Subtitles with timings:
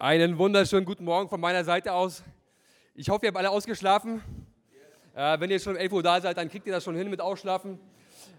[0.00, 2.22] Einen wunderschönen guten Morgen von meiner Seite aus.
[2.94, 4.22] Ich hoffe, ihr habt alle ausgeschlafen.
[5.14, 7.10] Äh, wenn ihr schon um 11 Uhr da seid, dann kriegt ihr das schon hin
[7.10, 7.78] mit Ausschlafen.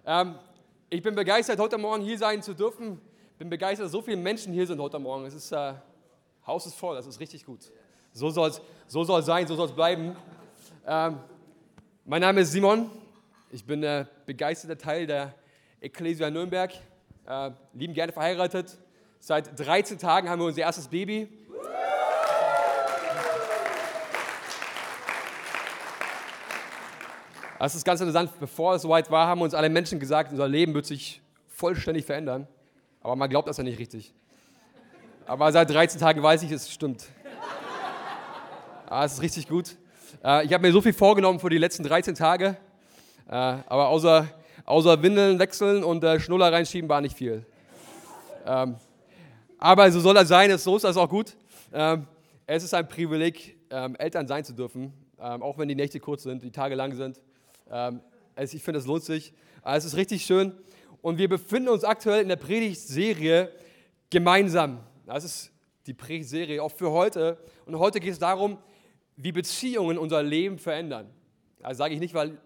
[0.03, 0.33] Ähm,
[0.89, 2.99] ich bin begeistert, heute Morgen hier sein zu dürfen.
[3.37, 5.23] Bin begeistert, dass so viele Menschen hier sind heute Morgen.
[5.25, 5.73] Es ist, äh,
[6.47, 7.71] Haus ist voll, das ist richtig gut.
[8.11, 10.15] So soll es so soll's sein, so soll es bleiben.
[10.87, 11.19] Ähm,
[12.05, 12.89] mein Name ist Simon.
[13.51, 15.35] Ich bin der begeisterte Teil der
[15.79, 16.73] Ecclesia Nürnberg.
[17.27, 18.79] Äh, lieben gerne verheiratet.
[19.19, 21.29] Seit 13 Tagen haben wir unser erstes Baby.
[27.61, 28.31] Das ist ganz interessant.
[28.39, 32.47] Bevor es soweit war, haben uns alle Menschen gesagt, unser Leben wird sich vollständig verändern.
[33.01, 34.15] Aber man glaubt das ja nicht richtig.
[35.27, 37.05] Aber seit 13 Tagen weiß ich, es stimmt.
[38.87, 39.75] Aber es ist richtig gut.
[40.23, 42.57] Äh, ich habe mir so viel vorgenommen für die letzten 13 Tage.
[43.27, 44.27] Äh, aber außer,
[44.65, 47.45] außer Windeln wechseln und äh, Schnuller reinschieben war nicht viel.
[48.43, 48.77] Ähm,
[49.59, 51.35] aber so soll das sein, so ist das auch gut.
[51.71, 52.07] Ähm,
[52.47, 56.41] es ist ein Privileg, ähm, Eltern sein zu dürfen, auch wenn die Nächte kurz sind,
[56.41, 57.21] die Tage lang sind.
[57.71, 59.33] Also ich finde, es lohnt sich.
[59.63, 60.53] Es ist richtig schön.
[61.01, 63.51] Und wir befinden uns aktuell in der Predigtserie
[64.09, 64.79] gemeinsam.
[65.05, 65.51] Das ist
[65.87, 67.37] die Predigtserie auch für heute.
[67.65, 68.57] Und heute geht es darum,
[69.15, 71.09] wie Beziehungen unser Leben verändern.
[71.59, 72.37] Das sage ich nicht, weil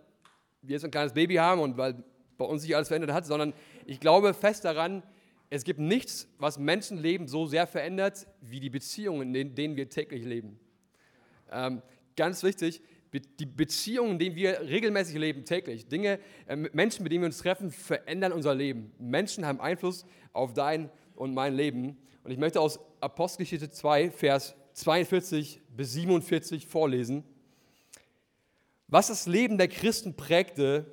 [0.61, 2.03] wir jetzt ein kleines Baby haben und weil
[2.37, 3.53] bei uns sich alles verändert hat, sondern
[3.85, 5.03] ich glaube fest daran,
[5.49, 10.25] es gibt nichts, was Menschenleben so sehr verändert, wie die Beziehungen, in denen wir täglich
[10.25, 10.59] leben.
[11.51, 11.81] Ähm,
[12.15, 12.81] ganz wichtig,
[13.21, 17.37] die Beziehungen, in denen wir regelmäßig leben, täglich, Dinge, äh, Menschen, mit denen wir uns
[17.37, 18.91] treffen, verändern unser Leben.
[18.99, 21.97] Menschen haben Einfluss auf dein und mein Leben.
[22.23, 27.23] Und ich möchte aus Apostelgeschichte 2, Vers 42 bis 47 vorlesen.
[28.87, 30.85] Was das Leben der Christen prägte,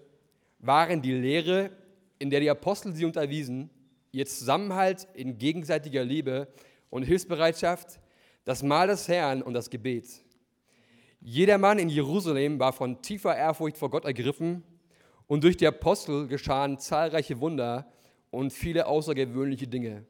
[0.59, 1.71] waren die Lehre,
[2.19, 3.71] in der die Apostel sie unterwiesen,
[4.13, 6.49] ihr Zusammenhalt in gegenseitiger Liebe
[6.91, 8.01] und Hilfsbereitschaft,
[8.45, 10.07] das Mahl des Herrn und das Gebet.
[11.25, 14.65] Jeder Mann in Jerusalem war von tiefer Ehrfurcht vor Gott ergriffen
[15.29, 17.87] und durch die Apostel geschahen zahlreiche Wunder
[18.33, 20.05] und viele außergewöhnliche Dinge.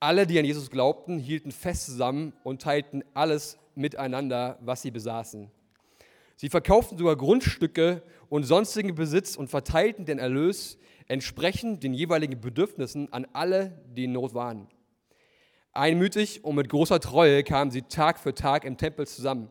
[0.00, 5.48] Alle, die an Jesus glaubten, hielten fest zusammen und teilten alles miteinander, was sie besaßen.
[6.34, 13.12] Sie verkauften sogar Grundstücke und sonstigen Besitz und verteilten den Erlös entsprechend den jeweiligen Bedürfnissen
[13.12, 14.66] an alle, die in Not waren.
[15.72, 19.50] Einmütig und mit großer Treue kamen sie Tag für Tag im Tempel zusammen.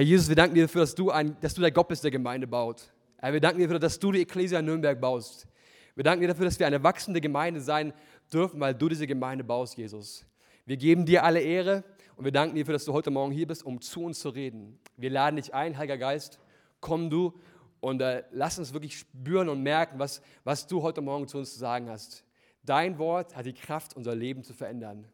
[0.00, 2.10] Herr Jesus, wir danken dir dafür, dass du, ein, dass du der Gott bist, der
[2.10, 2.90] Gemeinde baut.
[3.18, 5.46] Herr, wir danken dir dafür, dass du die Ecclesia Nürnberg baust.
[5.94, 7.92] Wir danken dir dafür, dass wir eine wachsende Gemeinde sein
[8.32, 10.24] dürfen, weil du diese Gemeinde baust, Jesus.
[10.64, 11.84] Wir geben dir alle Ehre
[12.16, 14.30] und wir danken dir dafür, dass du heute Morgen hier bist, um zu uns zu
[14.30, 14.78] reden.
[14.96, 16.38] Wir laden dich ein, Heiliger Geist,
[16.80, 17.34] komm du
[17.80, 21.52] und äh, lass uns wirklich spüren und merken, was, was du heute Morgen zu uns
[21.52, 22.24] zu sagen hast.
[22.64, 25.04] Dein Wort hat die Kraft, unser Leben zu verändern.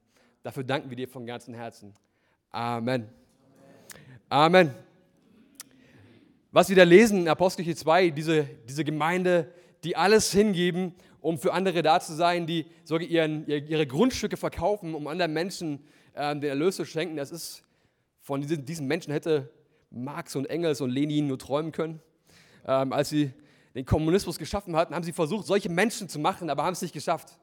[0.45, 1.93] Dafür danken wir dir von ganzem Herzen.
[2.53, 3.26] Amen.
[4.29, 4.75] Amen.
[6.51, 9.53] Was wir da lesen in Apostelgeschichte 2, diese, diese Gemeinde,
[9.85, 14.97] die alles hingeben, um für andere da zu sein, die sogar ihren, ihre Grundstücke verkaufen,
[14.97, 15.85] um anderen Menschen
[16.15, 17.63] äh, den Erlös zu schenken, das ist,
[18.21, 19.49] von diesen, diesen Menschen hätte
[19.91, 22.01] Marx und Engels und Lenin nur träumen können.
[22.67, 23.31] Ähm, als sie
[23.77, 26.95] den Kommunismus geschaffen hatten, haben sie versucht, solche Menschen zu machen, aber haben es nicht
[26.95, 27.39] geschafft.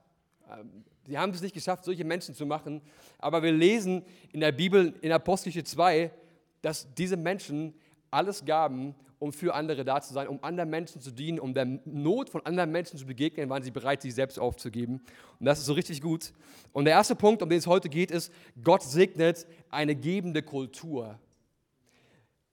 [0.51, 2.81] Ähm, sie haben es nicht geschafft, solche Menschen zu machen.
[3.19, 6.11] Aber wir lesen in der Bibel, in Apostelgeschichte 2,
[6.63, 7.75] dass diese Menschen
[8.09, 11.65] alles gaben, um für andere da zu sein, um anderen Menschen zu dienen, um der
[11.85, 15.01] Not von anderen Menschen zu begegnen, waren sie bereit, sich selbst aufzugeben.
[15.39, 16.33] Und das ist so richtig gut.
[16.71, 21.19] Und der erste Punkt, um den es heute geht, ist, Gott segnet eine gebende Kultur.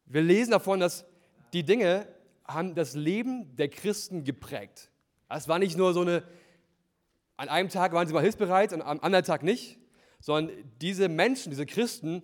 [0.06, 1.06] Wir lesen davon, dass
[1.52, 2.06] die Dinge,
[2.46, 4.90] haben das Leben der Christen geprägt.
[5.28, 6.24] Es war nicht nur so eine,
[7.36, 9.78] an einem Tag waren sie mal hilfsbereit und am anderen Tag nicht,
[10.20, 12.22] sondern diese Menschen, diese Christen,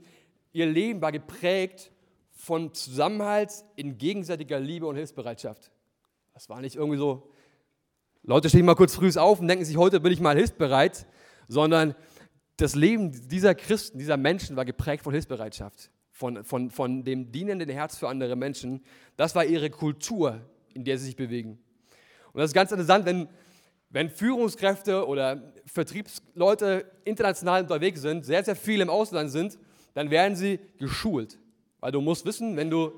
[0.57, 1.93] ihr Leben war geprägt
[2.33, 5.71] von Zusammenhalt in gegenseitiger Liebe und Hilfsbereitschaft.
[6.33, 7.31] Das war nicht irgendwie so,
[8.23, 11.07] Leute stehen mal kurz früh auf und denken sich, heute bin ich mal hilfsbereit,
[11.47, 11.95] sondern
[12.57, 17.69] das Leben dieser Christen, dieser Menschen war geprägt von Hilfsbereitschaft von, von, von dem dienenden
[17.69, 18.83] Herz für andere Menschen.
[19.19, 20.41] Das war ihre Kultur,
[20.73, 21.59] in der sie sich bewegen.
[22.33, 23.29] Und das ist ganz interessant, wenn,
[23.91, 29.59] wenn Führungskräfte oder Vertriebsleute international unterwegs sind, sehr, sehr viel im Ausland sind,
[29.97, 31.39] dann werden sie geschult.
[31.81, 32.93] Weil du musst wissen, wenn du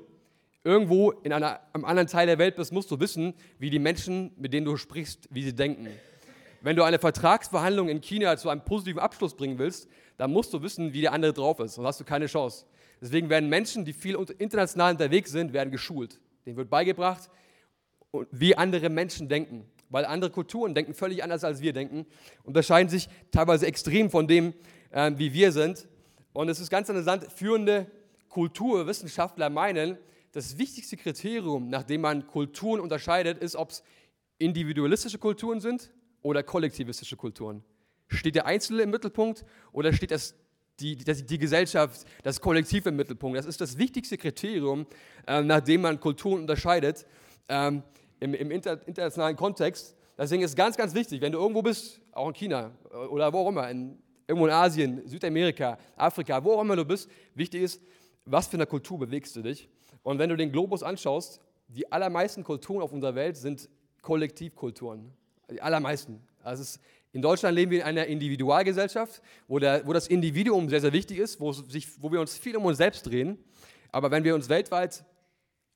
[0.65, 4.31] irgendwo in einer, einem anderen Teil der Welt bist, musst du wissen, wie die Menschen,
[4.35, 5.87] mit denen du sprichst, wie sie denken.
[6.59, 9.87] Wenn du eine Vertragsverhandlung in China zu einem positiven Abschluss bringen willst,
[10.17, 12.65] dann musst du wissen, wie der andere drauf ist, sonst hast du keine Chance.
[13.01, 16.19] Deswegen werden Menschen, die viel international unterwegs sind, werden geschult.
[16.45, 17.29] Denen wird beigebracht,
[18.31, 19.63] wie andere Menschen denken.
[19.87, 22.05] Weil andere Kulturen denken völlig anders, als wir denken,
[22.43, 24.53] unterscheiden sich teilweise extrem von dem,
[24.91, 25.87] äh, wie wir sind.
[26.33, 27.87] Und es ist ganz interessant, führende
[28.29, 29.97] Kulturwissenschaftler meinen,
[30.31, 33.83] das wichtigste Kriterium, nach dem man Kulturen unterscheidet, ist, ob es
[34.37, 35.91] individualistische Kulturen sind
[36.21, 37.63] oder kollektivistische Kulturen.
[38.07, 40.35] Steht der Einzelne im Mittelpunkt oder steht das,
[40.79, 43.37] die, die, die Gesellschaft, das Kollektiv im Mittelpunkt?
[43.37, 44.85] Das ist das wichtigste Kriterium,
[45.27, 47.05] äh, nach man Kulturen unterscheidet
[47.47, 47.83] ähm,
[48.19, 49.95] im, im inter, internationalen Kontext.
[50.17, 52.71] Deswegen ist es ganz, ganz wichtig, wenn du irgendwo bist, auch in China
[53.09, 53.97] oder wo auch immer, in,
[54.29, 57.81] irgendwo in Asien, Südamerika, Afrika, wo auch immer du bist, wichtig ist,
[58.25, 59.67] was für eine Kultur bewegst du dich.
[60.03, 63.67] Und wenn du den Globus anschaust, die allermeisten Kulturen auf unserer Welt sind
[64.03, 65.11] Kollektivkulturen.
[65.49, 66.21] Die allermeisten.
[66.43, 66.79] Also ist,
[67.11, 71.17] in Deutschland leben wir in einer Individualgesellschaft, wo, der, wo das Individuum sehr, sehr wichtig
[71.17, 73.43] ist, wo, sich, wo wir uns viel um uns selbst drehen.
[73.91, 75.03] Aber wenn wir uns weltweit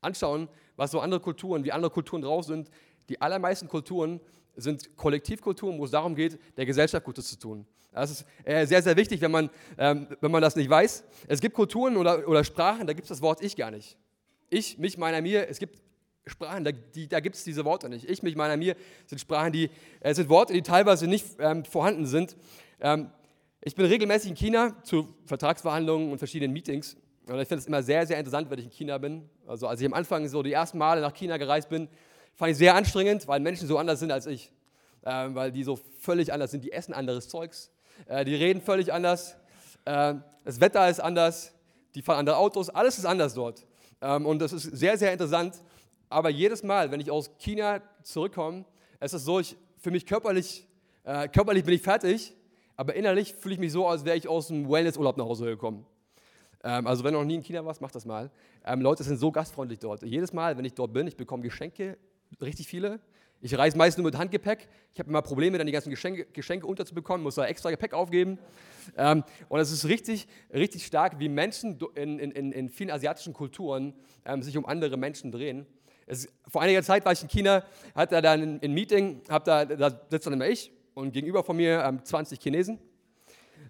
[0.02, 2.70] anschauen, was so andere Kulturen, wie andere Kulturen drauf sind,
[3.10, 4.20] die allermeisten Kulturen
[4.56, 7.66] sind Kollektivkulturen, wo es darum geht, der Gesellschaft Gutes zu tun.
[7.94, 11.04] Das ist äh, sehr, sehr wichtig, wenn man, ähm, wenn man das nicht weiß.
[11.28, 13.98] Es gibt Kulturen oder, oder Sprachen, da gibt es das Wort Ich gar nicht.
[14.50, 15.48] Ich, mich, meiner, mir.
[15.50, 15.82] Es gibt
[16.26, 18.10] Sprachen, da, die, da gibt es diese Worte nicht.
[18.10, 18.76] Ich, mich, meiner, mir
[19.08, 19.70] sind Sprachen, die
[20.00, 22.38] äh, sind Worte, die teilweise nicht ähm, vorhanden sind.
[22.80, 23.10] Ähm,
[23.62, 26.96] ich bin regelmäßig in China zu Vertragsverhandlungen und verschiedenen Meetings.
[27.28, 29.30] Und ich finde es immer sehr, sehr interessant, wenn ich in China bin.
[29.48, 31.88] Also als ich am Anfang so die ersten Male nach China gereist bin,
[32.36, 34.52] fand ich sehr anstrengend, weil Menschen so anders sind als ich.
[35.06, 36.64] Ähm, weil die so völlig anders sind.
[36.64, 37.70] Die essen anderes Zeugs.
[38.08, 39.36] Äh, die reden völlig anders.
[39.86, 41.54] Äh, das Wetter ist anders.
[41.96, 42.70] Die fahren andere Autos.
[42.70, 43.66] Alles ist anders dort.
[44.02, 45.62] Ähm, und das ist sehr, sehr interessant.
[46.10, 48.66] Aber jedes Mal, wenn ich aus China zurückkomme,
[49.00, 50.68] ist es so, ich, für mich körperlich,
[51.04, 52.34] äh, körperlich bin ich fertig,
[52.76, 55.86] aber innerlich fühle ich mich so, als wäre ich aus dem Wellnessurlaub nach Hause gekommen.
[56.64, 58.32] Ähm, also wenn du noch nie in China warst, mach das mal.
[58.66, 60.04] Ähm, Leute sind so gastfreundlich dort.
[60.04, 61.98] Jedes Mal, wenn ich dort bin, ich bekomme Geschenke,
[62.42, 63.00] richtig viele.
[63.46, 64.70] Ich reise meist nur mit Handgepäck.
[64.94, 68.40] Ich habe immer Probleme, dann die ganzen Geschenke, Geschenke unterzubekommen, muss da extra Gepäck aufgeben.
[68.96, 73.96] Ähm, und es ist richtig, richtig stark, wie Menschen in, in, in vielen asiatischen Kulturen
[74.24, 75.66] ähm, sich um andere Menschen drehen.
[76.06, 79.90] Es, vor einiger Zeit war ich in China, hatte da ein, Meeting, hab da, da
[80.10, 82.80] sitzt dann immer ich und gegenüber von mir ähm, 20 Chinesen.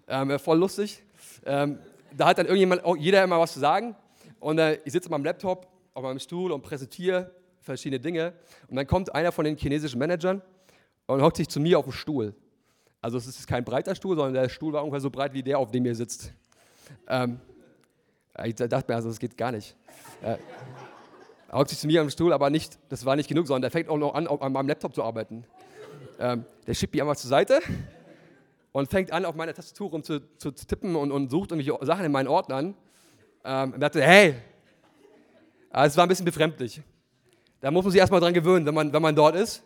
[0.06, 1.02] Ähm, voll lustig.
[1.44, 1.80] Ähm,
[2.16, 3.96] da hat dann irgendjemand, jeder immer was zu sagen.
[4.38, 7.32] Und äh, ich sitze meinem Laptop auf meinem Stuhl und präsentiere
[7.64, 8.34] verschiedene Dinge.
[8.68, 10.42] Und dann kommt einer von den chinesischen Managern
[11.06, 12.34] und hockt sich zu mir auf den Stuhl.
[13.00, 15.58] Also es ist kein breiter Stuhl, sondern der Stuhl war ungefähr so breit wie der,
[15.58, 16.32] auf dem ihr sitzt.
[17.08, 17.40] Ähm,
[18.44, 19.76] ich dachte mir, also das geht gar nicht.
[20.22, 20.36] Äh,
[21.52, 23.88] hockt sich zu mir am Stuhl, aber nicht, das war nicht genug, sondern der fängt
[23.88, 25.44] auch noch an, an meinem Laptop zu arbeiten.
[26.18, 27.60] Ähm, der schiebt mich einfach zur Seite
[28.72, 31.84] und fängt an, auf meiner Tastatur rum zu, zu, zu tippen und, und, sucht irgendwelche
[31.84, 32.74] Sachen in meinen Ordnern.
[33.44, 34.34] Ähm, und dachte, hey,
[35.70, 36.80] es war ein bisschen befremdlich.
[37.64, 39.62] Da muss man sich erstmal dran gewöhnen, wenn man, wenn man dort ist.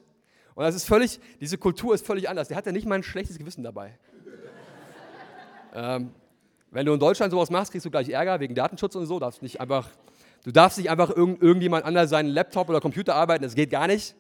[0.54, 2.46] Und das ist völlig, diese Kultur ist völlig anders.
[2.46, 3.98] Der hat ja nicht mal ein schlechtes Gewissen dabei.
[5.74, 6.12] ähm,
[6.70, 9.18] wenn du in Deutschland sowas machst, kriegst du gleich Ärger wegen Datenschutz und so.
[9.18, 9.90] Darfst nicht einfach,
[10.44, 13.88] du darfst nicht einfach irgend, irgendjemand anders seinen Laptop oder Computer arbeiten, das geht gar
[13.88, 14.14] nicht.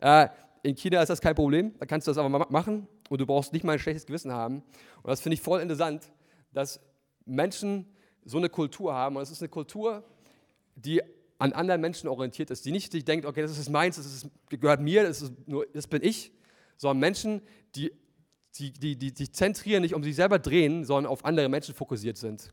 [0.00, 0.28] Äh,
[0.62, 3.52] in China ist das kein Problem, da kannst du das aber machen und du brauchst
[3.52, 4.62] nicht mal ein schlechtes Gewissen haben.
[5.02, 6.04] Und das finde ich voll interessant,
[6.52, 6.78] dass
[7.24, 7.92] Menschen
[8.24, 9.16] so eine Kultur haben.
[9.16, 10.04] Und es ist eine Kultur,
[10.76, 11.02] die
[11.44, 14.30] an anderen Menschen orientiert ist, die nicht sich denkt, okay, das ist meins, das ist,
[14.48, 16.32] gehört mir, das, ist nur, das bin ich,
[16.78, 17.42] sondern Menschen,
[17.74, 17.92] die,
[18.56, 22.16] die, die, die sich zentrieren, nicht um sich selber drehen, sondern auf andere Menschen fokussiert
[22.16, 22.50] sind.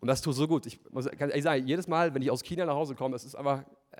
[0.00, 0.66] Und das tut so gut.
[0.66, 3.34] Ich muss ehrlich sagen, jedes Mal, wenn ich aus China nach Hause komme, es ist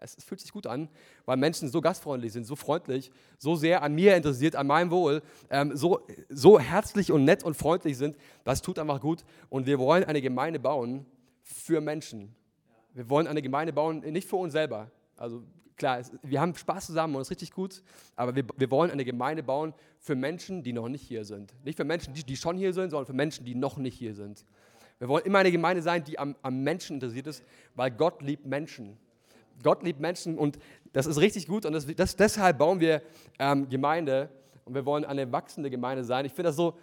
[0.03, 0.91] es, es, fühlt sich gut an,
[1.25, 5.23] weil Menschen so gastfreundlich sind, so freundlich, so sehr an mir interessiert, an meinem Wohl,
[5.49, 8.19] ähm, so, so herzlich und nett und freundlich sind.
[8.45, 9.25] Das tut einfach gut.
[9.49, 11.07] Und wir wollen eine Gemeinde bauen
[11.43, 12.37] für Menschen.
[12.97, 14.91] Wir wollen eine Gemeinde bauen, nicht für uns selber.
[15.19, 15.43] Also
[15.77, 17.83] klar, es, wir haben Spaß zusammen und es ist richtig gut,
[18.17, 21.53] aber wir, wir wollen eine Gemeinde bauen für Menschen, die noch nicht hier sind.
[21.63, 24.15] Nicht für Menschen, die, die schon hier sind, sondern für Menschen, die noch nicht hier
[24.15, 24.47] sind.
[24.99, 28.47] Wir wollen immer eine Gemeinde sein, die am, am Menschen interessiert ist, weil Gott liebt
[28.47, 28.97] Menschen.
[29.63, 30.59] Gott liebt Menschen und
[30.95, 33.03] das ist richtig gut und das, das, deshalb bauen wir
[33.39, 34.31] ähm, Gemeinde
[34.65, 36.25] und wir wollen eine wachsende Gemeinde sein.
[36.25, 36.79] Ich finde das so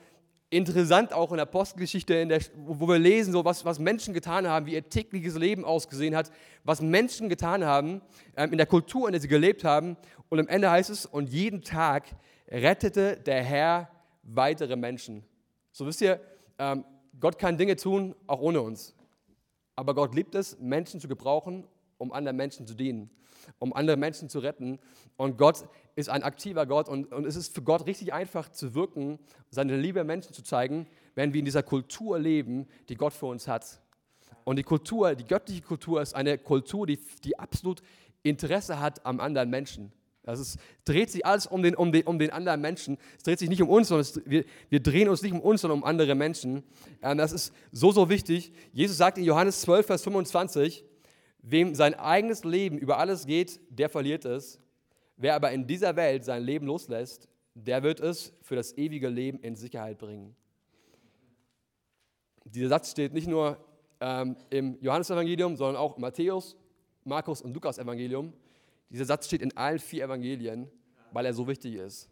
[0.54, 4.48] interessant auch in der Apostelgeschichte, in der, wo wir lesen, so was, was Menschen getan
[4.48, 6.32] haben, wie ihr tägliches Leben ausgesehen hat,
[6.64, 8.02] was Menschen getan haben
[8.38, 9.98] ähm, in der Kultur, in der sie gelebt haben.
[10.30, 12.06] Und am Ende heißt es, und jeden Tag
[12.48, 13.90] rettete der Herr
[14.24, 15.24] weitere Menschen.
[15.72, 16.20] So wisst ihr,
[16.60, 16.86] ähm,
[17.20, 18.96] Gott kann Dinge tun, auch ohne uns.
[19.76, 21.68] Aber Gott liebt es, Menschen zu gebrauchen,
[21.98, 23.10] um anderen Menschen zu dienen,
[23.60, 24.80] um andere Menschen zu retten.
[25.18, 28.74] Und Gott ist ein aktiver Gott und, und es ist für Gott richtig einfach zu
[28.74, 29.20] wirken,
[29.50, 33.48] seine Liebe Menschen zu zeigen, wenn wir in dieser Kultur leben, die Gott für uns
[33.48, 33.82] hat.
[34.44, 37.82] Und die Kultur, die göttliche Kultur ist eine Kultur, die, die absolut
[38.24, 39.92] Interesse hat am anderen Menschen.
[40.24, 42.98] Das ist, dreht sich alles um den, um, den, um den anderen Menschen.
[43.18, 45.62] Es dreht sich nicht um uns, sondern es, wir, wir drehen uns nicht um uns,
[45.62, 46.64] sondern um andere Menschen.
[47.02, 48.54] Ähm, das ist so, so wichtig.
[48.72, 50.86] Jesus sagt in Johannes 12, Vers 25,
[51.42, 54.63] wem sein eigenes Leben über alles geht, der verliert es.
[55.18, 59.40] Wer aber in dieser Welt sein Leben loslässt, der wird es für das ewige Leben
[59.40, 60.36] in Sicherheit bringen.
[62.46, 63.58] Dieser Satz steht nicht nur
[64.02, 66.56] ähm, im Johannesevangelium, sondern auch im Matthäus,
[67.04, 68.34] Markus und Lukas Evangelium.
[68.90, 70.70] Dieser Satz steht in allen vier Evangelien,
[71.12, 72.10] weil er so wichtig ist.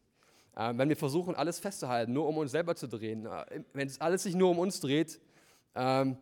[0.56, 4.00] Ähm, wenn wir versuchen, alles festzuhalten, nur um uns selber zu drehen, äh, wenn es
[4.00, 5.20] alles sich nur um uns dreht,
[5.76, 6.18] ähm,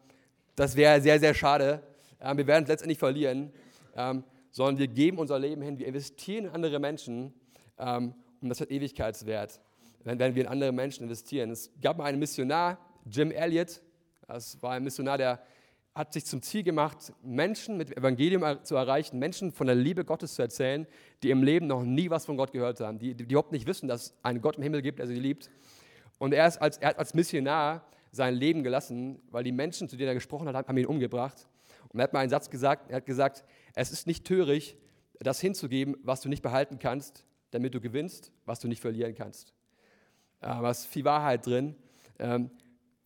[0.56, 1.82] das wäre sehr, sehr schade.
[2.22, 3.52] Ähm, wir werden es letztendlich verlieren,
[3.96, 4.24] ähm,
[4.60, 7.34] sondern wir geben unser Leben hin, wir investieren in andere Menschen
[7.78, 9.58] ähm, und das hat Ewigkeitswert,
[10.04, 11.52] wenn, wenn wir in andere Menschen investieren.
[11.52, 12.78] Es gab mal einen Missionar,
[13.10, 13.82] Jim Elliot,
[14.28, 15.42] das war ein Missionar, der
[15.96, 20.34] hat sich zum Ziel gemacht, Menschen mit Evangelium zu erreichen, Menschen von der Liebe Gottes
[20.36, 20.88] zu erzählen,
[21.24, 23.88] die im Leben noch nie was von Gott gehört haben, die, die überhaupt nicht wissen,
[23.88, 25.50] dass es einen Gott im Himmel gibt, der sie liebt.
[26.18, 30.10] Und er, als, er hat als Missionar sein Leben gelassen, weil die Menschen, zu denen
[30.10, 31.48] er gesprochen hat, haben ihn umgebracht.
[31.88, 33.46] Und er hat mal einen Satz gesagt, er hat gesagt,
[33.76, 34.78] es ist nicht töricht,
[35.20, 39.54] das hinzugeben, was du nicht behalten kannst, damit du gewinnst, was du nicht verlieren kannst.
[40.40, 41.76] Aber es ist viel Wahrheit drin.
[42.20, 42.50] Ähm,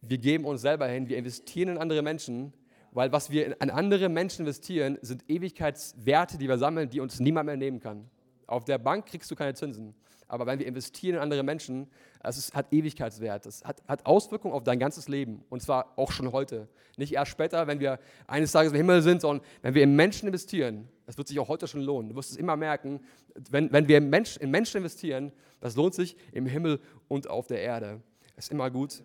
[0.02, 2.54] wir geben uns selber hin, wir investieren in andere Menschen,
[2.92, 7.48] weil was wir in andere Menschen investieren, sind Ewigkeitswerte, die wir sammeln, die uns niemand
[7.48, 8.10] mehr nehmen kann.
[8.46, 9.96] Auf der Bank kriegst du keine Zinsen.
[10.28, 11.88] Aber wenn wir investieren in andere Menschen,
[12.24, 13.46] es ist, hat Ewigkeitswert.
[13.46, 15.44] Es hat, hat Auswirkungen auf dein ganzes Leben.
[15.50, 16.68] Und zwar auch schon heute.
[16.98, 20.28] Nicht erst später, wenn wir eines Tages im Himmel sind, sondern wenn wir in Menschen
[20.28, 20.88] investieren.
[21.06, 22.10] Das wird sich auch heute schon lohnen.
[22.10, 23.02] Du wirst es immer merken,
[23.50, 27.48] wenn, wenn wir in, Mensch, in Menschen investieren, das lohnt sich im Himmel und auf
[27.48, 28.02] der Erde.
[28.38, 29.04] Ist immer gut.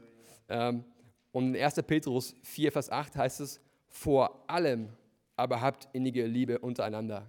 [0.48, 0.84] Ähm,
[1.32, 1.74] und in 1.
[1.86, 4.88] Petrus 4, Vers 8 heißt es, vor allem
[5.36, 7.26] aber habt innige Liebe untereinander.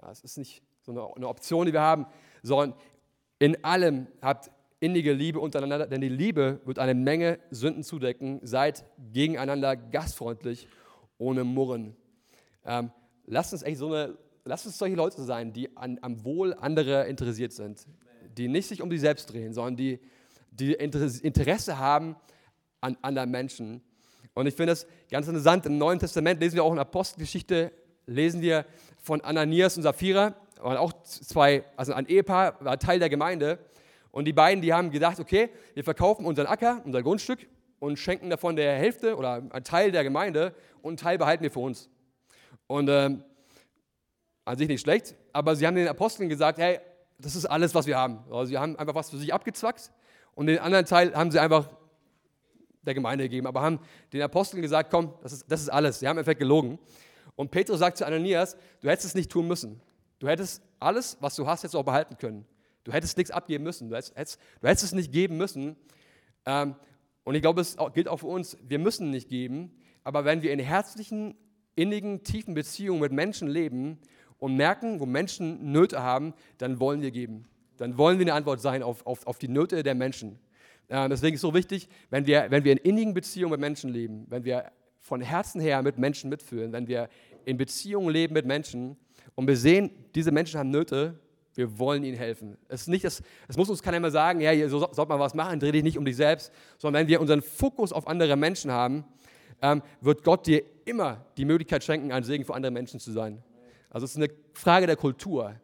[0.00, 2.06] Das ist nicht so eine Option, die wir haben,
[2.42, 2.74] sondern
[3.40, 8.40] in allem habt innige Liebe untereinander, denn die Liebe wird eine Menge Sünden zudecken.
[8.42, 10.68] Seid gegeneinander gastfreundlich,
[11.18, 11.96] ohne Murren.
[12.64, 12.92] Ähm,
[13.26, 17.06] lasst uns echt so eine, lasst uns solche Leute sein, die an, am Wohl anderer
[17.06, 17.86] interessiert sind,
[18.36, 20.00] die nicht sich um sich selbst drehen, sondern die,
[20.50, 22.16] die Interesse haben
[22.80, 23.82] an anderen Menschen.
[24.34, 25.66] Und ich finde das ganz interessant.
[25.66, 27.72] Im Neuen Testament lesen wir auch in Apostelgeschichte,
[28.06, 28.64] lesen wir
[28.98, 33.58] von Ananias und Sapphira, waren auch zwei, also ein Ehepaar, war Teil der Gemeinde.
[34.10, 37.46] Und die beiden, die haben gedacht, okay, wir verkaufen unseren Acker, unser Grundstück
[37.78, 41.50] und schenken davon der Hälfte oder einen Teil der Gemeinde und einen Teil behalten wir
[41.50, 41.88] für uns.
[42.66, 43.24] Und ähm,
[44.44, 46.80] an sich nicht schlecht, aber sie haben den Aposteln gesagt, hey,
[47.18, 48.24] das ist alles, was wir haben.
[48.30, 49.92] Also sie haben einfach was für sich abgezwackt
[50.34, 51.68] und den anderen Teil haben sie einfach
[52.82, 53.78] der Gemeinde gegeben, aber haben
[54.12, 56.00] den Aposteln gesagt, komm, das ist, das ist alles.
[56.00, 56.78] Sie haben im Endeffekt gelogen.
[57.36, 59.80] Und Petrus sagt zu Ananias, du hättest es nicht tun müssen.
[60.20, 62.46] Du hättest alles, was du hast, jetzt auch behalten können.
[62.84, 63.88] Du hättest nichts abgeben müssen.
[63.88, 65.76] Du hättest, du hättest es nicht geben müssen.
[66.46, 66.76] Ähm,
[67.24, 69.72] und ich glaube, es gilt auch für uns, wir müssen nicht geben,
[70.04, 71.34] aber wenn wir in herzlichen,
[71.74, 73.98] innigen, tiefen Beziehungen mit Menschen leben
[74.38, 77.44] und merken, wo Menschen Nöte haben, dann wollen wir geben.
[77.76, 80.38] Dann wollen wir eine Antwort sein auf, auf, auf die Nöte der Menschen.
[80.88, 83.90] Äh, deswegen ist es so wichtig, wenn wir, wenn wir in innigen Beziehungen mit Menschen
[83.90, 87.08] leben, wenn wir von Herzen her mit Menschen mitfühlen, wenn wir
[87.44, 88.96] in Beziehungen leben mit Menschen
[89.40, 91.18] und wir sehen, diese Menschen haben Nöte,
[91.54, 92.56] wir wollen ihnen helfen.
[92.68, 95.34] Es, ist nicht, es, es muss uns keiner mehr sagen, ja, so sollte man was
[95.34, 98.70] machen, dreh dich nicht um dich selbst, sondern wenn wir unseren Fokus auf andere Menschen
[98.70, 99.04] haben,
[99.60, 103.42] ähm, wird Gott dir immer die Möglichkeit schenken, ein Segen für andere Menschen zu sein.
[103.90, 105.56] Also es ist eine Frage der Kultur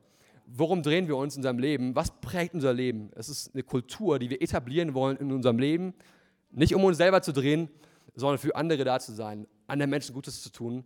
[0.46, 1.94] worum drehen wir uns in unserem Leben?
[1.94, 3.10] Was prägt unser Leben?
[3.14, 5.94] Es ist eine Kultur, die wir etablieren wollen in unserem Leben,
[6.50, 7.68] nicht um uns selber zu drehen,
[8.14, 10.84] sondern für andere da zu sein, anderen Menschen Gutes zu tun.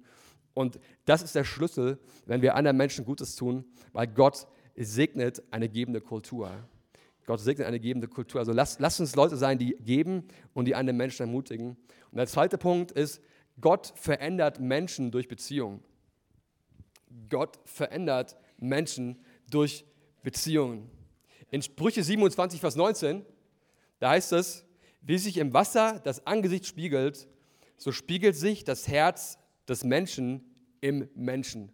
[0.54, 5.68] Und das ist der Schlüssel, wenn wir anderen Menschen Gutes tun, weil Gott segnet eine
[5.68, 6.50] gebende Kultur.
[7.26, 8.40] Gott segnet eine gebende Kultur.
[8.40, 11.76] Also lasst lass uns Leute sein, die geben und die anderen Menschen ermutigen.
[12.10, 13.20] Und der zweite Punkt ist,
[13.60, 15.82] Gott verändert Menschen durch Beziehung.
[17.28, 19.18] Gott verändert Menschen
[19.50, 19.84] durch
[20.22, 20.90] Beziehungen.
[21.50, 23.24] In Sprüche 27, Vers 19,
[23.98, 24.64] da heißt es,
[25.02, 27.28] wie sich im Wasser das Angesicht spiegelt,
[27.76, 29.38] so spiegelt sich das Herz
[29.70, 30.44] des Menschen
[30.80, 31.72] im Menschen.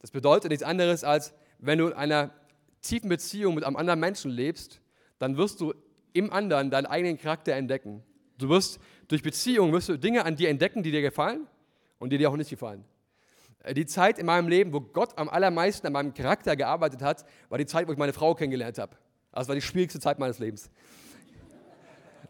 [0.00, 2.30] Das bedeutet nichts anderes, als wenn du in einer
[2.82, 4.80] tiefen Beziehung mit einem anderen Menschen lebst,
[5.18, 5.74] dann wirst du
[6.12, 8.02] im anderen deinen eigenen Charakter entdecken.
[8.38, 11.46] Du wirst durch Beziehungen wirst du Dinge an dir entdecken, die dir gefallen
[11.98, 12.84] und die dir auch nicht gefallen.
[13.62, 17.24] Äh, die Zeit in meinem Leben, wo Gott am allermeisten an meinem Charakter gearbeitet hat,
[17.48, 18.96] war die Zeit, wo ich meine Frau kennengelernt habe.
[19.32, 20.70] Das war die schwierigste Zeit meines Lebens.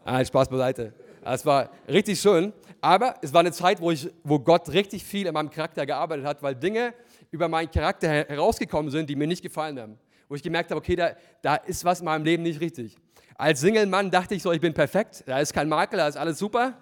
[0.03, 0.95] Ah, Spaß beiseite.
[1.23, 2.51] Es war richtig schön,
[2.81, 6.25] aber es war eine Zeit, wo, ich, wo Gott richtig viel an meinem Charakter gearbeitet
[6.25, 6.93] hat, weil Dinge
[7.29, 9.99] über meinen Charakter herausgekommen sind, die mir nicht gefallen haben.
[10.27, 11.11] Wo ich gemerkt habe, okay, da,
[11.41, 12.97] da ist was in meinem Leben nicht richtig.
[13.35, 16.39] Als Single-Mann dachte ich so, ich bin perfekt, da ist kein Makel, da ist alles
[16.39, 16.77] super.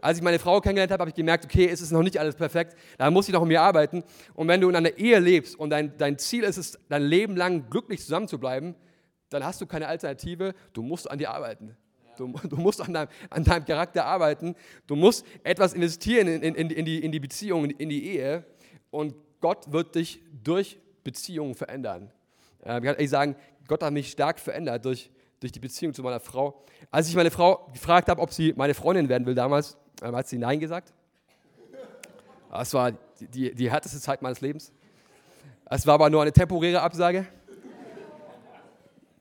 [0.00, 2.34] Als ich meine Frau kennengelernt habe, habe ich gemerkt, okay, es ist noch nicht alles
[2.34, 4.02] perfekt, da muss ich noch an mir arbeiten.
[4.34, 7.36] Und wenn du in einer Ehe lebst und dein, dein Ziel ist es, dein Leben
[7.36, 8.74] lang glücklich zusammen zu bleiben,
[9.30, 11.76] dann hast du keine Alternative, du musst an dir arbeiten.
[12.18, 14.54] Du, du musst an deinem, an deinem, Charakter arbeiten.
[14.86, 18.44] Du musst etwas investieren in, in, in, die, in die Beziehung, in die Ehe.
[18.90, 22.10] Und Gott wird dich durch Beziehungen verändern.
[22.64, 26.02] Äh, ich kann ehrlich sagen, Gott hat mich stark verändert durch, durch die Beziehung zu
[26.02, 26.64] meiner Frau.
[26.90, 30.28] Als ich meine Frau gefragt habe, ob sie meine Freundin werden will damals, äh, hat
[30.28, 30.92] sie Nein gesagt.
[32.50, 34.72] Das war die, die, die härteste Zeit meines Lebens.
[35.66, 37.26] Es war aber nur eine temporäre Absage.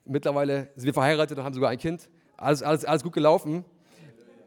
[0.05, 3.65] Mittlerweile sind wir verheiratet und haben sogar ein Kind alles, alles, alles gut gelaufen.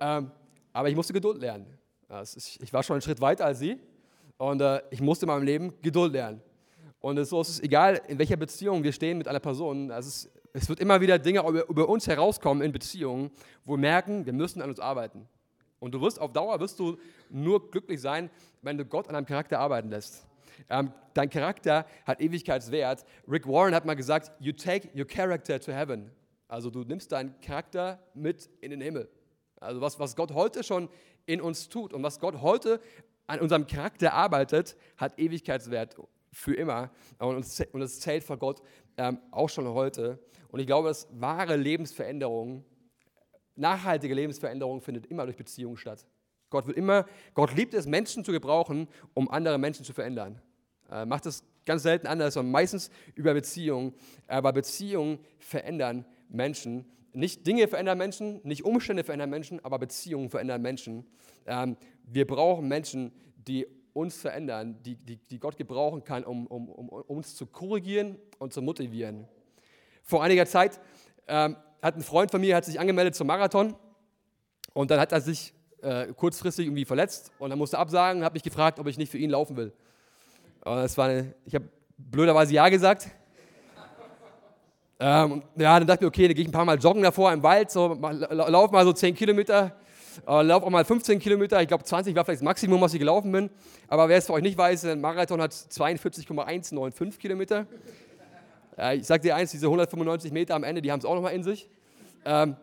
[0.00, 0.30] Ähm,
[0.72, 1.66] aber ich musste Geduld lernen.
[2.22, 3.78] Ist, ich war schon einen Schritt weiter als sie
[4.38, 6.40] und äh, ich musste in meinem Leben Geduld lernen.
[7.00, 9.90] Und so ist es egal, in welcher Beziehung wir stehen mit einer Person.
[9.90, 13.30] Es, ist, es wird immer wieder Dinge über, über, uns herauskommen in Beziehungen,
[13.64, 15.28] wo wir merken, wir müssen an uns arbeiten.
[15.78, 16.96] Und du wirst auf Dauer wirst du
[17.30, 18.30] nur glücklich sein,
[18.62, 20.26] wenn du Gott an deinem Charakter arbeiten lässt.
[20.68, 23.04] Ähm, dein Charakter hat Ewigkeitswert.
[23.28, 26.10] Rick Warren hat mal gesagt, you take your character to heaven.
[26.48, 29.08] Also du nimmst deinen Charakter mit in den Himmel.
[29.60, 30.88] Also was, was Gott heute schon
[31.26, 32.80] in uns tut und was Gott heute
[33.26, 35.96] an unserem Charakter arbeitet, hat Ewigkeitswert
[36.32, 36.90] für immer.
[37.18, 37.38] Und
[37.82, 38.62] es zählt vor Gott
[38.96, 40.18] ähm, auch schon heute.
[40.48, 42.64] Und ich glaube, dass wahre Lebensveränderung,
[43.56, 46.06] nachhaltige Lebensveränderung findet immer durch Beziehungen statt.
[46.50, 50.40] Gott will immer, Gott liebt es, Menschen zu gebrauchen, um andere Menschen zu verändern.
[50.90, 53.94] Äh, macht es ganz selten anders, sondern meistens über Beziehungen.
[54.28, 56.84] Aber Beziehungen verändern Menschen.
[57.12, 61.06] Nicht Dinge verändern Menschen, nicht Umstände verändern Menschen, aber Beziehungen verändern Menschen.
[61.46, 66.68] Ähm, wir brauchen Menschen, die uns verändern, die, die, die Gott gebrauchen kann, um, um,
[66.68, 69.26] um, uns zu korrigieren und zu motivieren.
[70.02, 70.78] Vor einiger Zeit
[71.26, 73.74] ähm, hat ein Freund von mir hat sich angemeldet zum Marathon
[74.74, 78.34] und dann hat er sich äh, kurzfristig irgendwie verletzt und er musste absagen und hat
[78.34, 79.72] mich gefragt, ob ich nicht für ihn laufen will.
[80.64, 83.08] Und das war eine, ich habe blöderweise Ja gesagt
[84.98, 87.32] ähm, ja, dann dachte ich mir, okay, dann gehe ich ein paar Mal joggen davor
[87.32, 87.98] im Wald, so,
[88.30, 89.72] lauf mal so 10 Kilometer,
[90.26, 91.60] äh, lauf auch mal 15 Kilometer.
[91.60, 93.50] Ich glaube, 20 war vielleicht das Maximum, was ich gelaufen bin.
[93.88, 97.66] Aber wer es für euch nicht weiß, ein Marathon hat 42,195 Kilometer.
[98.78, 101.34] Äh, ich sage dir eins, diese 195 Meter am Ende, die haben es auch nochmal
[101.34, 101.68] in sich.
[102.24, 102.56] Ähm,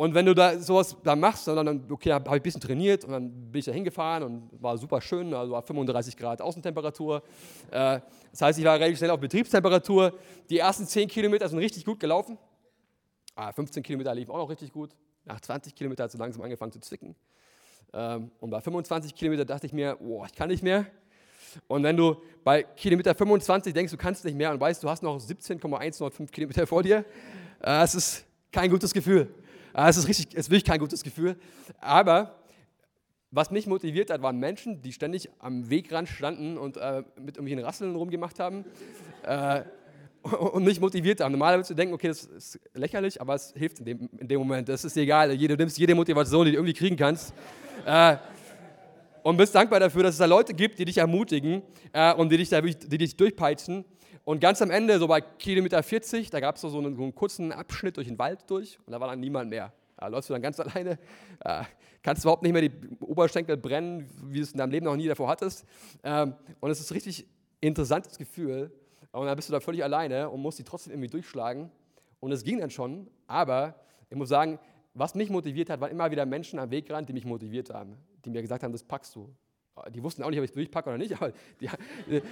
[0.00, 3.04] und wenn du da sowas da machst, dann, dann okay, habe ich ein bisschen trainiert
[3.04, 7.22] und dann bin ich da hingefahren und war super schön, also war 35 Grad Außentemperatur.
[7.70, 10.14] Äh, das heißt, ich war relativ schnell auf Betriebstemperatur.
[10.48, 12.38] Die ersten 10 Kilometer sind richtig gut gelaufen.
[13.54, 14.96] 15 ah, Kilometer liefen auch noch richtig gut.
[15.26, 17.14] Nach 20 Kilometern hat es langsam angefangen zu zwicken.
[17.92, 20.86] Ähm, und bei 25 Kilometern dachte ich mir, oh, ich kann nicht mehr.
[21.68, 25.02] Und wenn du bei Kilometer 25 denkst, du kannst nicht mehr und weißt, du hast
[25.02, 27.04] noch 17,105 Kilometer vor dir,
[27.62, 29.28] äh, es ist kein gutes Gefühl.
[29.72, 31.36] Ah, es ist, richtig, es ist wirklich kein gutes Gefühl.
[31.80, 32.36] Aber
[33.30, 37.64] was mich motiviert hat, waren Menschen, die ständig am Wegrand standen und äh, mit irgendwelchen
[37.64, 38.64] Rasseln rumgemacht haben.
[39.22, 39.62] Äh,
[40.22, 41.32] und mich motiviert haben.
[41.32, 44.68] Normalerweise zu denken, okay, das ist lächerlich, aber es hilft in dem, in dem Moment.
[44.68, 45.36] Das ist egal.
[45.36, 47.32] Du nimmst jede Motivation, die du irgendwie kriegen kannst.
[47.86, 48.16] Äh,
[49.22, 52.38] und bist dankbar dafür, dass es da Leute gibt, die dich ermutigen äh, und die
[52.38, 53.84] dich, da, die dich durchpeitschen.
[54.24, 57.52] Und ganz am Ende, so bei Kilometer 40, da gab es so, so einen kurzen
[57.52, 59.72] Abschnitt durch den Wald durch und da war dann niemand mehr.
[59.96, 60.98] Da läufst du dann ganz alleine,
[61.44, 61.64] äh,
[62.02, 65.06] kannst überhaupt nicht mehr die Oberschenkel brennen, wie du es in deinem Leben noch nie
[65.06, 65.64] davor hattest.
[66.02, 67.26] Ähm, und es ist ein richtig
[67.60, 68.72] interessantes Gefühl.
[69.12, 71.70] Und dann bist du da völlig alleine und musst die trotzdem irgendwie durchschlagen.
[72.20, 73.74] Und es ging dann schon, aber
[74.08, 74.58] ich muss sagen,
[74.94, 78.30] was mich motiviert hat, waren immer wieder Menschen am Wegrand, die mich motiviert haben, die
[78.30, 79.34] mir gesagt haben, das packst du.
[79.94, 81.68] Die wussten auch nicht, ob ich es durchpacke oder nicht, aber die,
[82.08, 82.22] die,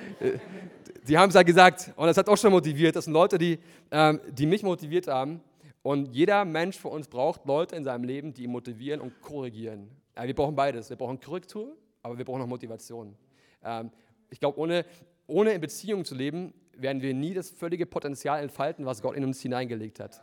[1.07, 1.93] die haben es halt gesagt.
[1.97, 2.97] Und das hat auch schon motiviert.
[2.97, 3.59] Das sind Leute, die,
[3.91, 5.41] ähm, die mich motiviert haben.
[5.83, 9.89] Und jeder Mensch von uns braucht Leute in seinem Leben, die ihn motivieren und korrigieren.
[10.17, 10.91] Ja, wir brauchen beides.
[10.91, 13.17] Wir brauchen Korrektur, aber wir brauchen auch Motivation.
[13.65, 13.91] Ähm,
[14.31, 14.85] ich glaube, ohne,
[15.27, 19.25] ohne in Beziehung zu leben, werden wir nie das völlige Potenzial entfalten, was Gott in
[19.25, 20.23] uns hineingelegt hat.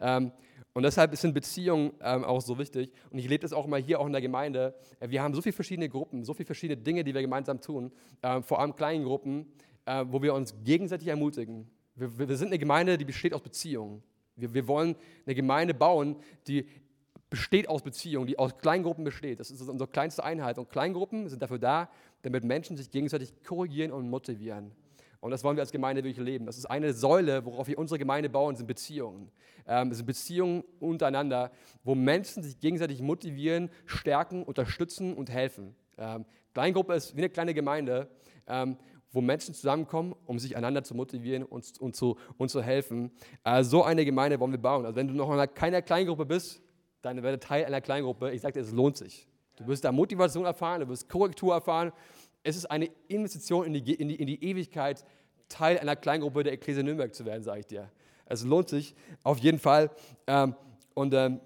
[0.00, 0.32] Ähm,
[0.74, 2.92] und deshalb sind Beziehungen ähm, auch so wichtig.
[3.10, 4.74] Und ich lebe das auch immer hier, auch in der Gemeinde.
[5.00, 7.90] Äh, wir haben so viele verschiedene Gruppen, so viele verschiedene Dinge, die wir gemeinsam tun.
[8.22, 9.46] Äh, vor allem kleinen Gruppen,
[9.86, 11.68] äh, wo wir uns gegenseitig ermutigen.
[11.94, 14.02] Wir, wir, sind eine Gemeinde, die besteht aus Beziehungen.
[14.36, 14.94] Wir, wir wollen
[15.26, 16.68] eine Gemeinde bauen, die
[17.30, 19.40] besteht aus Beziehungen, die aus Kleingruppen besteht.
[19.40, 20.58] Das ist unsere kleinste Einheit.
[20.58, 21.90] Und Kleingruppen sind dafür da,
[22.22, 24.72] damit Menschen sich gegenseitig korrigieren und motivieren.
[25.20, 26.46] Und das wollen wir als Gemeinde wirklich leben.
[26.46, 29.30] Das ist eine Säule, worauf wir unsere Gemeinde bauen, sind Beziehungen.
[29.66, 31.50] Ähm, sind Beziehungen untereinander,
[31.82, 35.74] wo Menschen sich gegenseitig motivieren, stärken, unterstützen und helfen.
[35.98, 38.08] Ähm, Kleingruppe ist wie eine kleine Gemeinde,
[38.46, 38.76] ähm,
[39.10, 43.10] wo Menschen zusammenkommen, um sich einander zu motivieren und, und, zu, und zu helfen.
[43.42, 44.84] Äh, so eine Gemeinde wollen wir bauen.
[44.84, 46.62] Also wenn du noch in keiner Kleingruppe bist,
[47.02, 48.30] dann werde Teil einer Kleingruppe.
[48.32, 49.28] Ich sage dir, es lohnt sich.
[49.56, 51.92] Du wirst da Motivation erfahren, du wirst Korrektur erfahren.
[52.48, 55.04] Es ist eine Investition in die, in die, in die Ewigkeit,
[55.50, 57.90] Teil einer Kleingruppe der Ekklesia Nürnberg zu werden, sage ich dir.
[58.24, 59.90] Es lohnt sich auf jeden Fall.
[60.26, 60.54] Ähm,
[60.94, 61.40] und ähm,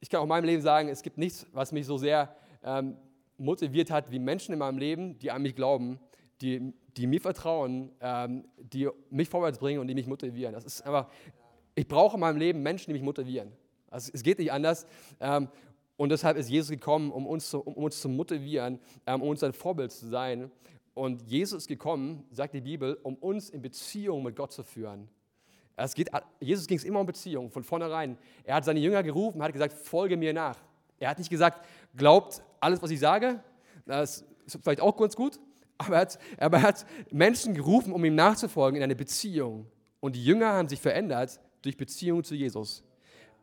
[0.00, 2.34] ich kann auch in meinem Leben sagen, es gibt nichts, was mich so sehr
[2.64, 2.96] ähm,
[3.38, 6.00] motiviert hat, wie Menschen in meinem Leben, die an mich glauben,
[6.40, 7.90] die, die mir vertrauen,
[8.58, 10.54] die mich vorwärts bringen und die mich motivieren.
[10.54, 11.08] Das ist einfach,
[11.74, 13.52] ich brauche in meinem Leben Menschen, die mich motivieren.
[13.90, 14.86] Also es geht nicht anders.
[15.96, 19.42] Und deshalb ist Jesus gekommen, um uns zu, um uns zu motivieren, ähm, um uns
[19.42, 20.50] ein Vorbild zu sein.
[20.94, 25.08] Und Jesus ist gekommen, sagt die Bibel, um uns in Beziehung mit Gott zu führen.
[25.76, 26.08] Es geht,
[26.40, 28.16] Jesus ging es immer um Beziehung, von vornherein.
[28.44, 30.58] Er hat seine Jünger gerufen, hat gesagt, folge mir nach.
[30.98, 33.42] Er hat nicht gesagt, glaubt alles, was ich sage.
[33.84, 35.38] Das ist vielleicht auch ganz gut.
[35.78, 39.66] Aber er, hat, aber er hat Menschen gerufen, um ihm nachzufolgen in eine Beziehung.
[40.00, 42.82] Und die Jünger haben sich verändert durch Beziehung zu Jesus.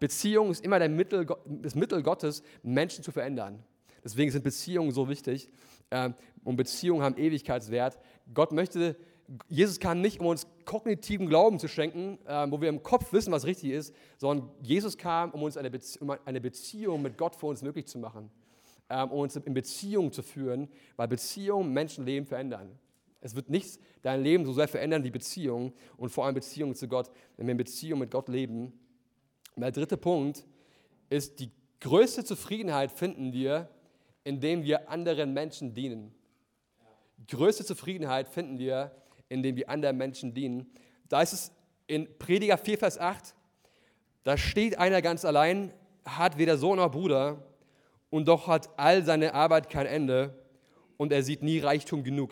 [0.03, 3.63] Beziehung ist immer Mittel, das Mittel Gottes, Menschen zu verändern.
[4.03, 5.49] Deswegen sind Beziehungen so wichtig.
[5.91, 6.13] Ähm,
[6.43, 7.97] und Beziehungen haben Ewigkeitswert.
[8.33, 8.97] Gott möchte
[9.47, 13.31] Jesus kam nicht, um uns kognitiven Glauben zu schenken, äh, wo wir im Kopf wissen,
[13.31, 17.45] was richtig ist, sondern Jesus kam, um uns eine, Bezie eine Beziehung mit Gott für
[17.45, 18.29] uns möglich zu machen,
[18.89, 22.77] ähm, um uns in Beziehung zu führen, weil Beziehungen Menschenleben verändern.
[23.21, 26.89] Es wird nichts dein Leben so sehr verändern wie Beziehungen und vor allem Beziehungen zu
[26.89, 28.73] Gott, wenn wir in Beziehung mit Gott leben.
[29.55, 30.45] Der dritte Punkt
[31.09, 33.69] ist, die größte Zufriedenheit finden wir,
[34.23, 36.13] indem wir anderen Menschen dienen.
[37.17, 38.91] Die größte Zufriedenheit finden wir,
[39.29, 40.71] indem wir anderen Menschen dienen.
[41.09, 41.51] Da ist es
[41.87, 43.35] in Prediger 4, Vers 8,
[44.23, 45.73] da steht einer ganz allein,
[46.05, 47.43] hat weder Sohn noch Bruder
[48.09, 50.33] und doch hat all seine Arbeit kein Ende
[50.97, 52.31] und er sieht nie Reichtum genug.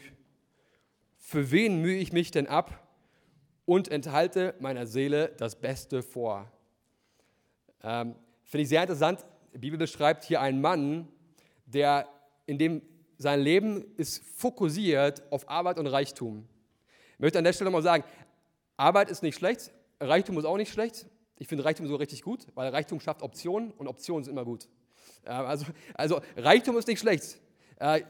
[1.18, 2.88] Für wen mühe ich mich denn ab
[3.66, 6.52] und enthalte meiner Seele das Beste vor?
[7.84, 9.26] Ähm, Finde ich sehr interessant.
[9.54, 11.08] Die Bibel beschreibt hier einen Mann,
[11.66, 12.08] der
[12.46, 12.82] in dem
[13.18, 16.48] sein Leben ist fokussiert auf Arbeit und Reichtum.
[17.14, 18.04] Ich möchte an der Stelle mal sagen,
[18.78, 21.06] Arbeit ist nicht schlecht, Reichtum ist auch nicht schlecht.
[21.38, 24.68] Ich finde Reichtum so richtig gut, weil Reichtum schafft Optionen und Optionen sind immer gut.
[25.24, 27.40] Also, also Reichtum ist nicht schlecht,
[27.78, 28.02] äh,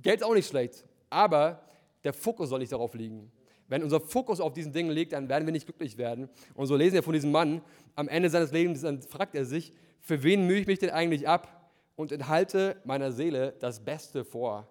[0.00, 1.60] Geld ist auch nicht schlecht, aber
[2.04, 3.30] der Fokus soll nicht darauf liegen.
[3.72, 6.28] Wenn unser Fokus auf diesen Dingen liegt, dann werden wir nicht glücklich werden.
[6.52, 7.62] Und so lesen wir von diesem Mann,
[7.94, 11.26] am Ende seines Lebens, dann fragt er sich, für wen mühe ich mich denn eigentlich
[11.26, 14.68] ab und enthalte meiner Seele das Beste vor?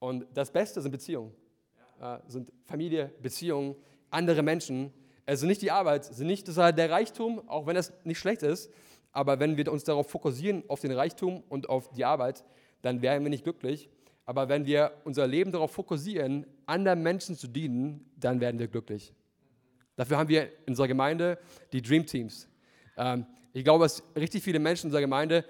[0.00, 1.32] Und das Beste sind Beziehungen
[1.98, 3.74] äh, sind Familie, Beziehungen,
[4.10, 4.92] andere Menschen.
[5.24, 8.42] Es sind nicht die Arbeit, es sind nicht der Reichtum, auch wenn das nicht schlecht
[8.42, 8.70] ist.
[9.12, 12.44] Aber wenn wir uns darauf fokussieren, auf den Reichtum und auf die Arbeit,
[12.82, 13.88] dann werden wir nicht glücklich.
[14.26, 19.12] Aber wenn wir unser Leben darauf fokussieren, anderen Menschen zu dienen, dann werden wir glücklich.
[19.94, 21.38] Dafür haben wir in unserer Gemeinde
[21.72, 22.48] die Dream Teams.
[22.96, 25.44] Ähm, ich glaube, dass richtig viele Menschen in unserer Gemeinde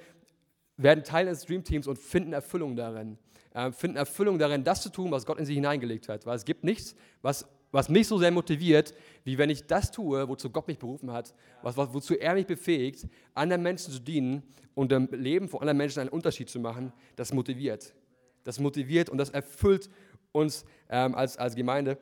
[0.77, 3.19] werden Teil des Dream Teams und finden Erfüllung darin
[3.57, 6.27] äh, finden Erfüllung darin, das zu tun, was Gott in sie hineingelegt hat.
[6.27, 10.29] Weil es gibt nichts, was, was mich so sehr motiviert, wie wenn ich das tue,
[10.29, 14.43] wozu Gott mich berufen hat, was, wozu er mich befähigt, anderen Menschen zu dienen
[14.75, 16.93] und im Leben von anderen Menschen einen Unterschied zu machen.
[17.17, 17.95] Das motiviert.
[18.47, 19.91] Das motiviert und das erfüllt
[20.31, 21.99] uns ähm, als, als Gemeinde.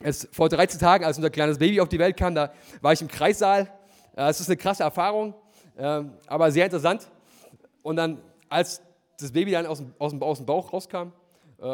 [0.00, 3.00] Es, vor 13 Tagen, als unser kleines Baby auf die Welt kam, da war ich
[3.00, 3.70] im Kreissaal.
[4.16, 5.32] Äh, es ist eine krasse Erfahrung,
[5.76, 7.08] äh, aber sehr interessant.
[7.82, 8.82] Und dann, als
[9.20, 11.12] das Baby dann aus dem, aus dem, aus dem Bauch rauskam
[11.58, 11.64] äh,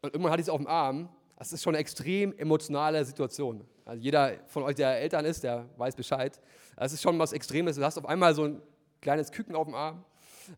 [0.00, 1.08] und irgendwann hatte ich es auf dem Arm.
[1.36, 3.64] Das ist schon eine extrem emotionale Situation.
[3.84, 6.40] Also jeder von euch, der Eltern ist, der weiß Bescheid.
[6.76, 7.76] Das ist schon was Extremes.
[7.76, 8.62] Du hast auf einmal so ein
[9.00, 10.04] kleines Küken auf dem Arm.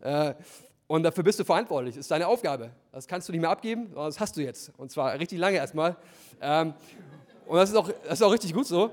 [0.01, 0.35] Äh,
[0.91, 1.95] und dafür bist du verantwortlich.
[1.95, 2.73] Das ist deine Aufgabe.
[2.91, 4.73] Das kannst du nicht mehr abgeben, das hast du jetzt.
[4.77, 5.95] Und zwar richtig lange erstmal.
[6.41, 6.75] Ähm,
[7.47, 8.91] und das ist, auch, das ist auch richtig gut so.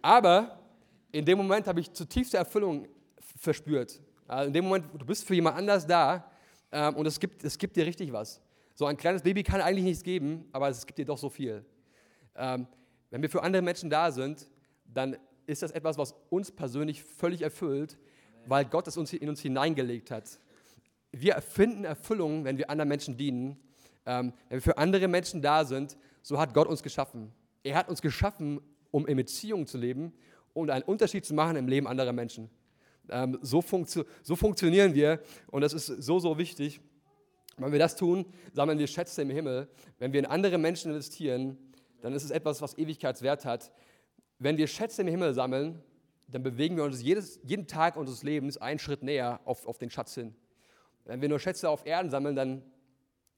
[0.00, 0.58] Aber
[1.12, 2.88] in dem Moment habe ich zutiefste Erfüllung
[3.38, 4.00] verspürt.
[4.26, 6.24] Also in dem Moment, du bist für jemand anders da
[6.72, 8.40] ähm, und es gibt, es gibt dir richtig was.
[8.74, 11.66] So ein kleines Baby kann eigentlich nichts geben, aber es gibt dir doch so viel.
[12.34, 12.66] Ähm,
[13.10, 14.48] wenn wir für andere Menschen da sind,
[14.86, 17.98] dann ist das etwas, was uns persönlich völlig erfüllt,
[18.46, 20.40] weil Gott es uns in uns hineingelegt hat.
[21.12, 23.56] Wir erfinden Erfüllung, wenn wir anderen Menschen dienen.
[24.06, 27.32] Ähm, wenn wir für andere Menschen da sind, so hat Gott uns geschaffen.
[27.62, 30.12] Er hat uns geschaffen, um in Beziehung zu leben
[30.52, 32.50] und einen Unterschied zu machen im Leben anderer Menschen.
[33.08, 36.80] Ähm, so, funktio so funktionieren wir und das ist so, so wichtig.
[37.56, 39.68] Wenn wir das tun, sammeln wir Schätze im Himmel.
[39.98, 41.58] Wenn wir in andere Menschen investieren,
[42.00, 43.70] dann ist es etwas, was Ewigkeitswert hat.
[44.38, 45.82] Wenn wir Schätze im Himmel sammeln,
[46.30, 49.90] dann bewegen wir uns jedes, jeden Tag unseres Lebens einen Schritt näher auf, auf den
[49.90, 50.34] Schatz hin.
[51.04, 52.62] Wenn wir nur Schätze auf Erden sammeln, dann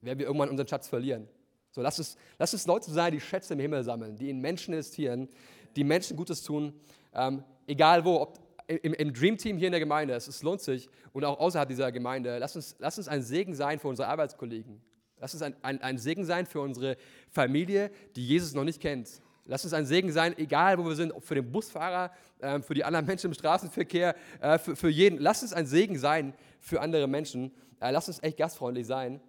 [0.01, 1.29] werden wir irgendwann unseren Schatz verlieren.
[1.71, 4.75] So, lass es, lass es Leute sein, die Schätze im Himmel sammeln, die in Menschen
[4.75, 5.29] investieren,
[5.75, 6.75] die Menschen Gutes tun,
[7.15, 10.89] ähm, egal wo, ob im, im Dream Team hier in der Gemeinde, es, lohnt sich,
[11.13, 14.81] und auch außerhalb dieser Gemeinde, lass uns, lass uns ein Segen sein für unsere Arbeitskollegen.
[15.19, 16.97] Lass uns ein, ein, ein Segen sein für unsere
[17.31, 19.23] Familie, die Jesus noch nicht kennt.
[19.45, 22.85] Lass uns ein Segen sein, egal wo wir sind, für den Busfahrer, äh, für die
[22.85, 25.19] anderen Menschen im Straßenverkehr, äh, für, für, jeden.
[25.19, 27.51] Lass uns ein Segen sein für andere Menschen.
[27.81, 29.21] Äh, lass uns echt gastfreundlich sein,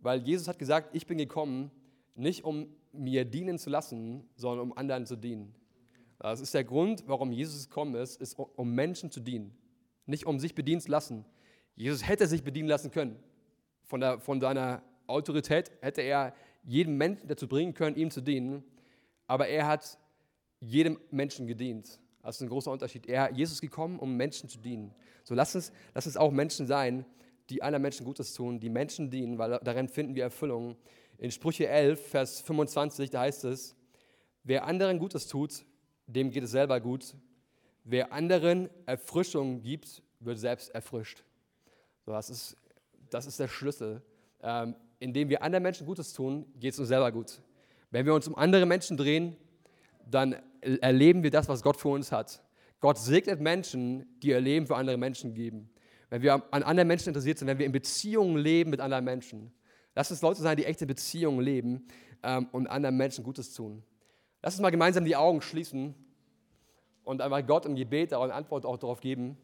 [0.00, 1.70] weil Jesus hat gesagt, ich bin gekommen,
[2.14, 5.54] nicht um mir dienen zu lassen, sondern um anderen zu dienen.
[6.18, 9.56] Das ist der Grund, warum Jesus gekommen ist, ist um Menschen zu dienen,
[10.06, 11.24] nicht um sich bedienen zu lassen.
[11.76, 13.16] Jesus hätte sich bedienen lassen können.
[13.84, 18.64] Von, der, von seiner Autorität hätte er jeden Menschen dazu bringen können, ihm zu dienen
[19.28, 19.96] aber er hat
[20.58, 22.00] jedem Menschen gedient.
[22.22, 23.06] Das ist ein großer Unterschied.
[23.06, 24.92] Er, Jesus ist gekommen, um Menschen zu dienen.
[25.22, 27.06] So lass uns, lass uns auch Menschen sein,
[27.48, 30.76] die anderen Menschen Gutes tun, die Menschen dienen, weil darin finden wir Erfüllung.
[31.18, 33.76] In Sprüche 11, Vers 25, da heißt es,
[34.44, 35.64] wer anderen Gutes tut,
[36.06, 37.14] dem geht es selber gut.
[37.84, 41.24] Wer anderen Erfrischung gibt, wird selbst erfrischt.
[42.04, 42.56] So, das, ist,
[43.10, 44.02] das ist der Schlüssel.
[44.42, 47.40] Ähm, indem wir anderen Menschen Gutes tun, geht es uns selber gut.
[47.90, 49.36] Wenn wir uns um andere Menschen drehen,
[50.10, 52.42] dann erleben wir das, was Gott für uns hat.
[52.80, 55.70] Gott segnet Menschen, die ihr Leben für andere Menschen geben.
[56.10, 59.52] Wenn wir an anderen Menschen interessiert sind, wenn wir in Beziehungen leben mit anderen Menschen.
[59.94, 61.88] Lass uns Leute sein, die echte Beziehungen leben
[62.22, 63.82] ähm, und anderen Menschen Gutes tun.
[64.42, 65.94] Lass uns mal gemeinsam die Augen schließen
[67.04, 69.36] und einfach Gott im Gebet eine Antwort auch darauf geben.